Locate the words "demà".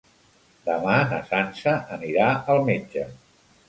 0.69-0.95